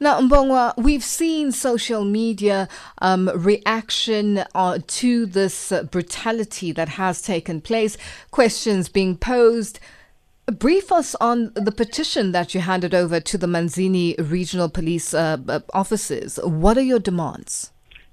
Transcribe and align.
Now, 0.00 0.20
Mbongwa, 0.20 0.74
we've 0.76 1.04
seen 1.04 1.52
social 1.52 2.04
media 2.04 2.68
um, 2.98 3.30
reaction 3.34 4.44
uh, 4.54 4.78
to 4.86 5.26
this 5.26 5.70
uh, 5.70 5.84
brutality 5.84 6.72
that 6.72 6.88
has 6.90 7.22
taken 7.22 7.60
place, 7.60 7.96
questions 8.30 8.88
being 8.88 9.16
posed. 9.16 9.78
Brief 10.46 10.90
us 10.90 11.14
on 11.16 11.52
the 11.54 11.72
petition 11.72 12.32
that 12.32 12.54
you 12.54 12.60
handed 12.60 12.94
over 12.94 13.20
to 13.20 13.38
the 13.38 13.46
Manzini 13.46 14.14
Regional 14.18 14.68
Police 14.68 15.14
uh, 15.14 15.38
uh 15.48 15.60
offices. 15.72 16.38
What 16.42 16.76
are 16.76 16.82
your 16.82 16.98
demands? 16.98 17.70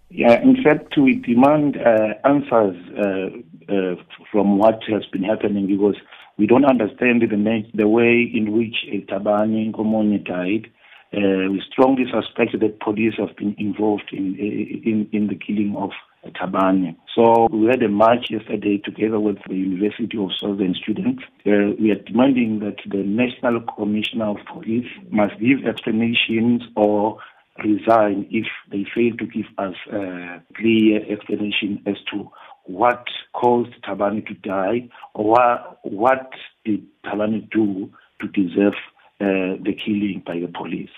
Yeah, 0.10 0.42
in 0.42 0.62
fact, 0.64 0.98
we 0.98 1.16
demand 1.16 1.78
uh, 1.78 2.14
answers 2.26 2.76
uh, 2.98 3.96
from 4.32 4.58
what 4.58 4.80
has 4.90 5.06
been 5.12 5.24
happening 5.24 5.68
because 5.68 5.96
we 6.38 6.46
don't 6.48 6.66
understand 6.66 7.22
the, 7.22 7.64
the 7.74 7.88
way 7.88 8.30
in 8.34 8.52
which 8.52 8.76
Thabani 9.10 9.72
Nkomonye 9.72 10.24
died 10.26 10.70
uh, 11.14 11.52
we 11.52 11.62
strongly 11.72 12.06
suspect 12.12 12.58
that 12.60 12.80
police 12.80 13.14
have 13.18 13.36
been 13.36 13.56
involved 13.58 14.10
in 14.12 14.36
in, 14.38 15.10
in 15.12 15.28
the 15.28 15.36
killing 15.36 15.76
of 15.78 15.92
Thabani. 16.36 16.96
So 17.16 17.48
we 17.52 17.68
had 17.68 17.82
a 17.84 17.90
march 17.90 18.28
yesterday 18.30 18.78
together 18.78 19.20
with 19.20 19.38
the 19.48 19.56
University 19.56 20.18
of 20.18 20.30
Southern 20.40 20.76
students. 20.76 21.24
Uh, 21.46 21.76
we 21.80 21.92
are 21.92 22.02
demanding 22.06 22.60
that 22.60 22.78
the 22.90 23.04
National 23.04 23.62
Commissioner 23.62 24.30
of 24.30 24.38
Police 24.46 24.88
must 25.10 25.38
give 25.40 25.66
explanations 25.66 26.62
or 26.76 27.18
resign 27.64 28.28
if 28.32 28.46
they 28.72 28.86
fail 28.96 29.16
to 29.18 29.26
give 29.26 29.48
us 29.58 29.76
a 29.92 30.42
clear 30.56 31.02
explanation 31.12 31.82
as 31.86 31.96
to 32.12 32.32
what 32.66 33.06
caused 33.34 33.74
Thabani 33.84 34.26
to 34.28 34.34
die 34.36 34.90
or 35.14 35.36
what, 35.84 36.32
did 36.64 36.86
Thabani 37.04 37.50
do 37.50 37.92
to 38.22 38.28
deserve 38.28 38.76
uh, 39.20 39.58
the 39.62 39.74
killing 39.78 40.24
by 40.26 40.40
the 40.40 40.48
police. 40.48 40.90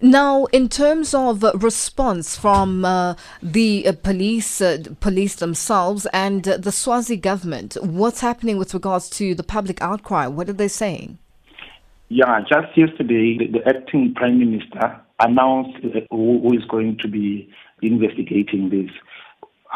Now, 0.00 0.44
in 0.46 0.68
terms 0.68 1.14
of 1.14 1.42
response 1.62 2.36
from 2.36 2.84
uh, 2.84 3.14
the 3.42 3.86
uh, 3.86 3.92
police, 4.02 4.60
uh, 4.60 4.84
police 5.00 5.36
themselves, 5.36 6.06
and 6.12 6.46
uh, 6.46 6.58
the 6.58 6.70
Swazi 6.70 7.16
government, 7.16 7.78
what's 7.80 8.20
happening 8.20 8.58
with 8.58 8.74
regards 8.74 9.08
to 9.10 9.34
the 9.34 9.42
public 9.42 9.80
outcry? 9.80 10.26
What 10.26 10.50
are 10.50 10.54
they 10.54 10.68
saying? 10.68 11.18
Yeah, 12.08 12.40
just 12.40 12.76
yesterday, 12.76 13.38
the, 13.38 13.58
the 13.58 13.68
acting 13.68 14.14
prime 14.14 14.38
minister 14.38 15.00
announced 15.18 15.78
who, 16.10 16.40
who 16.40 16.52
is 16.52 16.64
going 16.68 16.98
to 16.98 17.08
be 17.08 17.48
investigating 17.80 18.68
this. 18.68 18.90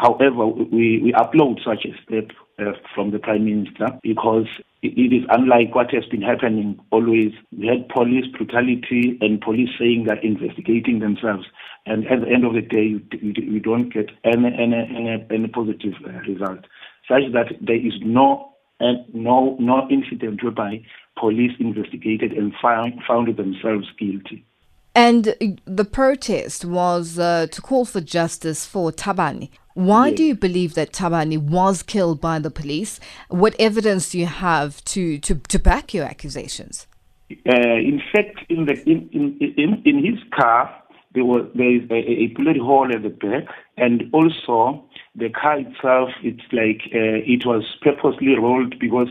However, 0.01 0.47
we, 0.47 0.99
we 1.03 1.13
upload 1.13 1.63
such 1.63 1.85
a 1.85 1.93
step 2.01 2.31
uh, 2.57 2.71
from 2.95 3.11
the 3.11 3.19
Prime 3.19 3.45
Minister 3.45 3.99
because 4.01 4.47
it 4.81 5.13
is 5.13 5.23
unlike 5.29 5.75
what 5.75 5.93
has 5.93 6.05
been 6.05 6.23
happening 6.23 6.79
always. 6.89 7.33
We 7.55 7.67
had 7.67 7.87
police 7.87 8.25
brutality 8.35 9.19
and 9.21 9.39
police 9.39 9.69
saying 9.77 10.05
that 10.07 10.23
investigating 10.23 11.01
themselves. 11.01 11.45
And 11.85 12.07
at 12.07 12.21
the 12.21 12.29
end 12.29 12.45
of 12.45 12.53
the 12.53 12.61
day, 12.61 12.99
you 13.21 13.59
don't 13.59 13.93
get 13.93 14.09
any, 14.23 14.47
any, 14.47 14.75
any, 14.75 15.23
any 15.29 15.47
positive 15.47 15.93
uh, 16.03 16.13
result, 16.27 16.65
such 17.07 17.31
that 17.33 17.53
there 17.61 17.75
is 17.75 17.93
no, 18.01 18.53
uh, 18.79 18.93
no, 19.13 19.55
no 19.59 19.87
incident 19.91 20.43
whereby 20.43 20.81
police 21.15 21.51
investigated 21.59 22.31
and 22.31 22.53
found, 22.59 23.01
found 23.07 23.37
themselves 23.37 23.85
guilty. 23.99 24.47
And 24.93 25.61
the 25.65 25.85
protest 25.85 26.65
was 26.65 27.17
uh, 27.17 27.47
to 27.51 27.61
call 27.61 27.85
for 27.85 28.01
justice 28.01 28.65
for 28.65 28.91
Thabani. 28.91 29.49
Why 29.73 30.07
yes. 30.07 30.17
do 30.17 30.23
you 30.25 30.35
believe 30.35 30.73
that 30.73 30.91
Thabani 30.91 31.37
was 31.37 31.81
killed 31.81 32.19
by 32.19 32.39
the 32.39 32.51
police? 32.51 32.99
What 33.29 33.55
evidence 33.57 34.09
do 34.09 34.19
you 34.19 34.25
have 34.25 34.83
to, 34.85 35.17
to, 35.19 35.35
to 35.35 35.59
back 35.59 35.93
your 35.93 36.05
accusations? 36.05 36.87
Uh, 37.31 37.55
in 37.55 38.01
fact, 38.11 38.39
in, 38.49 38.65
the, 38.65 38.73
in, 38.89 39.09
in, 39.13 39.53
in, 39.57 39.81
in 39.85 40.05
his 40.05 40.19
car, 40.37 40.75
there 41.13 41.25
was 41.25 41.45
there 41.55 41.75
is 41.75 41.89
a, 41.89 41.95
a 41.95 42.27
bullet 42.27 42.57
hole 42.57 42.89
at 42.93 43.03
the 43.03 43.09
back, 43.09 43.43
and 43.77 44.09
also 44.13 44.83
the 45.15 45.29
car 45.29 45.59
itself. 45.59 46.09
It's 46.23 46.43
like 46.53 46.81
uh, 46.93 47.19
it 47.25 47.45
was 47.45 47.63
purposely 47.81 48.37
rolled 48.37 48.79
because 48.79 49.09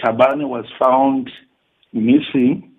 Thabani 0.00 0.48
was 0.48 0.66
found 0.78 1.30
missing 1.92 2.69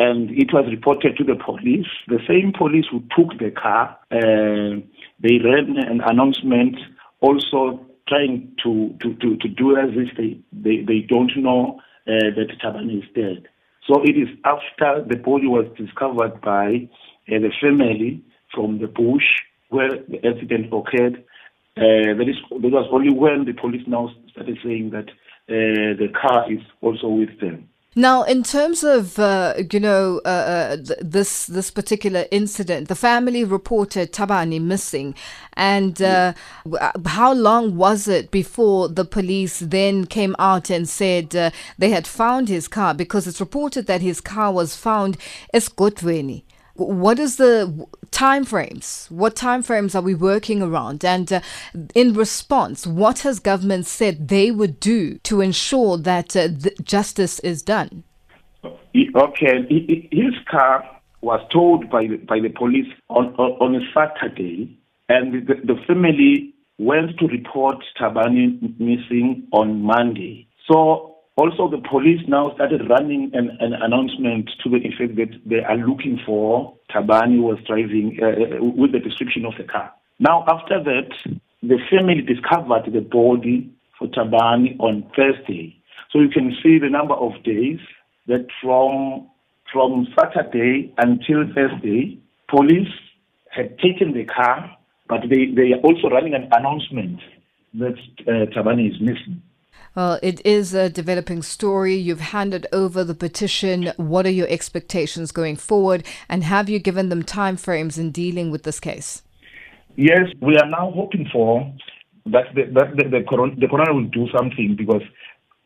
and 0.00 0.30
it 0.30 0.50
was 0.50 0.64
reported 0.70 1.16
to 1.18 1.24
the 1.24 1.36
police. 1.36 1.86
The 2.08 2.20
same 2.26 2.52
police 2.56 2.86
who 2.90 3.00
took 3.14 3.38
the 3.38 3.50
car, 3.50 3.98
uh, 4.10 4.80
they 5.24 5.36
ran 5.44 5.76
an 5.76 6.00
announcement 6.00 6.76
also 7.20 7.84
trying 8.08 8.50
to, 8.62 8.96
to, 9.02 9.14
to, 9.16 9.36
to 9.36 9.48
do 9.48 9.76
as 9.76 9.90
if 9.92 10.16
they, 10.16 10.40
they, 10.52 10.82
they 10.84 11.00
don't 11.00 11.32
know 11.36 11.80
uh, 12.08 12.32
that 12.36 12.48
Thabani 12.64 13.02
is 13.02 13.08
dead. 13.14 13.46
So 13.86 14.02
it 14.02 14.16
is 14.16 14.28
after 14.44 15.04
the 15.06 15.16
body 15.16 15.46
was 15.46 15.66
discovered 15.76 16.40
by 16.40 16.88
uh, 17.28 17.38
the 17.44 17.52
family 17.60 18.24
from 18.54 18.78
the 18.78 18.86
bush 18.88 19.28
where 19.68 19.90
the 19.90 20.16
accident 20.26 20.72
occurred. 20.72 21.22
Uh, 21.76 22.16
that, 22.16 22.26
is, 22.26 22.36
that 22.50 22.72
was 22.72 22.88
only 22.90 23.12
when 23.12 23.44
the 23.44 23.52
police 23.52 23.86
now 23.86 24.10
started 24.32 24.58
saying 24.64 24.90
that 24.90 25.08
uh, 25.48 25.94
the 26.00 26.08
car 26.20 26.50
is 26.50 26.60
also 26.80 27.08
with 27.08 27.38
them. 27.40 27.69
Now, 27.96 28.22
in 28.22 28.44
terms 28.44 28.84
of 28.84 29.18
uh, 29.18 29.54
you 29.72 29.80
know 29.80 30.20
uh, 30.24 30.28
uh, 30.28 30.76
th- 30.76 30.98
this 31.02 31.46
this 31.46 31.72
particular 31.72 32.26
incident, 32.30 32.86
the 32.86 32.94
family 32.94 33.42
reported 33.42 34.12
Thabani 34.12 34.60
missing, 34.60 35.16
and 35.54 36.00
uh, 36.00 36.34
uh, 36.80 36.92
how 37.06 37.32
long 37.32 37.76
was 37.76 38.06
it 38.06 38.30
before 38.30 38.88
the 38.88 39.04
police 39.04 39.58
then 39.58 40.04
came 40.04 40.36
out 40.38 40.70
and 40.70 40.88
said 40.88 41.34
uh, 41.34 41.50
they 41.78 41.90
had 41.90 42.06
found 42.06 42.48
his 42.48 42.68
car? 42.68 42.94
Because 42.94 43.26
it's 43.26 43.40
reported 43.40 43.86
that 43.86 44.02
his 44.02 44.20
car 44.20 44.52
was 44.52 44.76
found. 44.76 45.18
Esgotweni 45.52 46.44
what 46.80 47.18
is 47.18 47.36
the 47.36 47.86
time 48.20 48.44
frames 48.44 49.06
what 49.08 49.34
time 49.34 49.62
frames 49.62 49.94
are 49.94 50.02
we 50.02 50.14
working 50.14 50.60
around? 50.60 51.02
And 51.06 51.32
uh, 51.32 51.40
in 51.94 52.12
response 52.12 52.86
what 52.86 53.20
has 53.20 53.38
government 53.38 53.86
said 53.86 54.28
they 54.28 54.50
would 54.50 54.78
do 54.78 55.16
to 55.30 55.40
ensure 55.40 55.96
that 55.96 56.36
uh, 56.36 56.48
justice 56.82 57.40
is 57.40 57.62
done? 57.62 58.04
Okay 59.24 59.54
his 60.12 60.34
car 60.50 60.84
was 61.22 61.40
towed 61.50 61.88
by 61.88 62.02
the, 62.08 62.16
by 62.16 62.38
the 62.40 62.50
police 62.50 62.92
on, 63.08 63.34
on, 63.36 63.74
a 63.74 63.80
saturday 63.94 64.78
and 65.08 65.46
the, 65.48 65.54
the 65.54 65.78
family 65.86 66.54
went 66.76 67.18
to 67.18 67.26
report 67.26 67.78
Thabani 67.98 68.78
missing 68.78 69.48
on 69.52 69.80
monday. 69.80 70.46
So 70.70 71.16
also, 71.36 71.70
the 71.70 71.82
police 71.88 72.20
now 72.28 72.52
started 72.54 72.88
running 72.90 73.30
an, 73.32 73.56
an 73.60 73.72
announcement 73.72 74.50
to 74.62 74.68
the 74.68 74.76
effect 74.76 75.16
that 75.16 75.30
they 75.46 75.60
are 75.60 75.76
looking 75.76 76.20
for 76.26 76.76
Thabani 76.90 77.36
who 77.36 77.42
was 77.42 77.58
driving 77.66 78.18
uh, 78.20 78.26
uh, 78.26 78.64
with 78.64 78.92
the 78.92 78.98
description 78.98 79.46
of 79.46 79.54
the 79.56 79.64
car. 79.64 79.92
Now, 80.18 80.44
after 80.48 80.82
that, 80.82 81.08
the 81.62 81.78
family 81.90 82.20
discovered 82.20 82.92
the 82.92 83.00
body 83.00 83.72
for 83.98 84.08
Thabani 84.08 84.78
on 84.80 85.10
Thursday. 85.16 85.76
So 86.10 86.20
you 86.20 86.28
can 86.28 86.54
see 86.62 86.78
the 86.78 86.90
number 86.90 87.14
of 87.14 87.42
days 87.44 87.78
that 88.26 88.46
from 88.60 89.28
from 89.72 90.08
Saturday 90.18 90.92
until 90.98 91.44
Thursday, 91.54 92.18
police 92.48 92.92
had 93.50 93.78
taken 93.78 94.12
the 94.12 94.24
car, 94.24 94.76
but 95.08 95.20
they, 95.30 95.46
they 95.54 95.72
are 95.72 95.80
also 95.84 96.08
running 96.08 96.34
an 96.34 96.48
announcement 96.52 97.20
that 97.74 97.96
uh, 98.26 98.46
Thabani 98.52 98.90
is 98.90 99.00
missing. 99.00 99.40
Well, 99.96 100.20
it 100.22 100.44
is 100.46 100.72
a 100.72 100.88
developing 100.88 101.42
story. 101.42 101.94
You've 101.94 102.20
handed 102.20 102.66
over 102.72 103.02
the 103.02 103.14
petition. 103.14 103.92
What 103.96 104.24
are 104.24 104.30
your 104.30 104.46
expectations 104.48 105.32
going 105.32 105.56
forward? 105.56 106.06
And 106.28 106.44
have 106.44 106.68
you 106.68 106.78
given 106.78 107.08
them 107.08 107.24
timeframes 107.24 107.98
in 107.98 108.12
dealing 108.12 108.52
with 108.52 108.62
this 108.62 108.78
case? 108.78 109.22
Yes, 109.96 110.28
we 110.40 110.56
are 110.56 110.68
now 110.68 110.92
hoping 110.94 111.28
for 111.32 111.72
that 112.26 112.54
the, 112.54 112.64
that 112.74 112.96
the, 112.96 113.18
the, 113.18 113.24
coroner, 113.28 113.54
the 113.56 113.66
will 113.92 114.04
do 114.04 114.28
something 114.36 114.76
because 114.76 115.02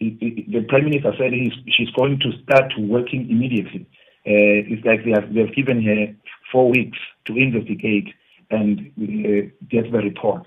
the 0.00 0.64
prime 0.68 0.86
minister 0.86 1.12
said 1.18 1.32
she's 1.68 1.90
going 1.90 2.18
to 2.20 2.32
start 2.42 2.72
working 2.78 3.28
immediately. 3.30 3.86
Uh, 4.26 4.64
it's 4.72 4.84
like 4.86 5.04
they 5.04 5.10
have, 5.10 5.34
they 5.34 5.40
have 5.40 5.54
given 5.54 5.84
her 5.84 6.14
four 6.50 6.70
weeks 6.70 6.98
to 7.26 7.36
investigate 7.36 8.08
and 8.50 8.80
uh, 8.98 9.50
get 9.68 9.92
the 9.92 9.98
report. 9.98 10.46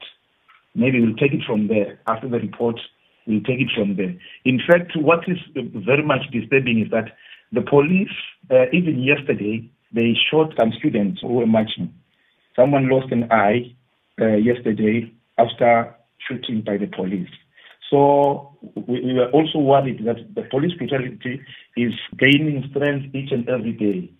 Maybe 0.73 0.99
we'll 0.99 1.15
take 1.15 1.33
it 1.33 1.43
from 1.45 1.67
there 1.67 1.99
after 2.07 2.27
the 2.27 2.39
report 2.39 2.79
We'll 3.27 3.41
take 3.41 3.59
it 3.59 3.69
from 3.75 3.97
there. 3.97 4.15
In 4.45 4.59
fact, 4.65 4.95
what 4.95 5.19
is 5.27 5.37
very 5.55 6.03
much 6.03 6.21
disturbing 6.31 6.81
is 6.83 6.91
that 6.91 7.11
the 7.51 7.61
police, 7.61 8.09
uh, 8.49 8.65
even 8.71 9.03
yesterday, 9.03 9.69
they 9.93 10.15
shot 10.31 10.53
some 10.57 10.71
students 10.79 11.21
who 11.21 11.33
were 11.33 11.45
marching. 11.45 11.93
Someone 12.55 12.89
lost 12.89 13.11
an 13.11 13.31
eye 13.31 13.75
uh, 14.19 14.37
yesterday 14.37 15.11
after 15.37 15.93
shooting 16.27 16.61
by 16.65 16.77
the 16.77 16.87
police. 16.87 17.29
So 17.89 18.57
we, 18.75 19.01
we 19.01 19.13
were 19.13 19.29
also 19.31 19.59
worried 19.59 20.05
that 20.05 20.33
the 20.35 20.43
police 20.49 20.73
brutality 20.77 21.41
is 21.75 21.93
gaining 22.17 22.63
strength 22.71 23.13
each 23.15 23.31
and 23.31 23.47
every 23.47 23.73
day. 23.73 24.11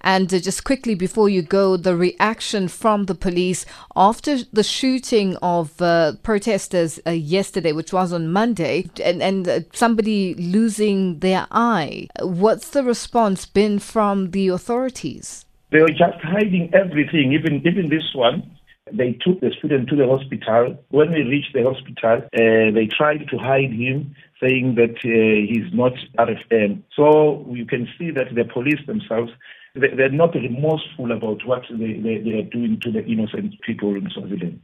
And 0.00 0.32
uh, 0.32 0.38
just 0.38 0.64
quickly 0.64 0.94
before 0.94 1.28
you 1.28 1.42
go, 1.42 1.76
the 1.76 1.96
reaction 1.96 2.68
from 2.68 3.06
the 3.06 3.14
police 3.14 3.66
after 3.96 4.38
the 4.52 4.62
shooting 4.62 5.36
of 5.42 5.80
uh, 5.80 6.12
protesters 6.22 7.00
uh, 7.06 7.10
yesterday, 7.10 7.72
which 7.72 7.92
was 7.92 8.12
on 8.12 8.28
Monday, 8.28 8.88
and, 9.04 9.22
and 9.22 9.48
uh, 9.48 9.60
somebody 9.72 10.34
losing 10.34 11.18
their 11.20 11.46
eye. 11.50 12.08
What's 12.20 12.70
the 12.70 12.82
response 12.82 13.46
been 13.46 13.78
from 13.78 14.30
the 14.30 14.48
authorities? 14.48 15.44
They 15.70 15.80
were 15.80 15.88
just 15.88 16.20
hiding 16.22 16.70
everything, 16.74 17.32
even 17.32 17.62
even 17.66 17.88
this 17.90 18.12
one. 18.14 18.58
They 18.92 19.12
took 19.12 19.40
the 19.40 19.52
student 19.58 19.88
to 19.90 19.96
the 19.96 20.06
hospital. 20.06 20.76
When 20.88 21.12
we 21.12 21.22
reached 21.22 21.52
the 21.54 21.62
hospital, 21.62 22.22
uh, 22.24 22.74
they 22.74 22.86
tried 22.86 23.28
to 23.30 23.38
hide 23.38 23.72
him, 23.72 24.16
saying 24.42 24.74
that 24.76 24.96
uh, 25.04 25.46
he's 25.46 25.72
not 25.72 25.92
RFM. 26.18 26.82
So 26.96 27.46
you 27.50 27.66
can 27.66 27.88
see 27.98 28.10
that 28.10 28.34
the 28.34 28.44
police 28.44 28.80
themselves 28.86 29.30
they're 29.74 30.10
not 30.10 30.34
remorseful 30.34 31.12
about 31.12 31.46
what 31.46 31.62
they, 31.70 31.94
they, 31.94 32.18
they 32.18 32.38
are 32.38 32.50
doing 32.50 32.80
to 32.82 32.90
the 32.90 33.04
innocent 33.04 33.60
people 33.62 33.94
in 33.94 34.08
Swaziland. 34.10 34.60